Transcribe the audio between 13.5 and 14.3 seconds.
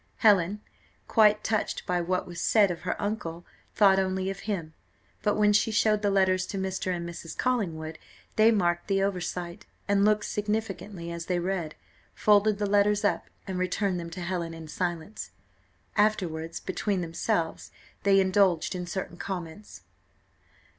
returned them to